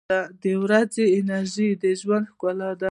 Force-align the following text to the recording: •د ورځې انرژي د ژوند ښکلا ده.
•د 0.43 0.45
ورځې 0.63 1.05
انرژي 1.19 1.69
د 1.81 1.83
ژوند 1.99 2.25
ښکلا 2.31 2.69
ده. 2.77 2.79